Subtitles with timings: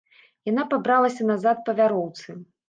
[0.51, 2.27] Яна пабралася назад па вяроўцы.